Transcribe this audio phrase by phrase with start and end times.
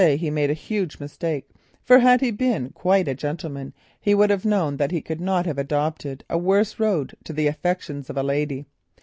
[0.03, 1.47] He made a huge mistake,
[1.83, 5.45] for had he been quite a gentleman, he would have known that he could not
[5.45, 8.65] have adopted a worse road to the affections of a lady.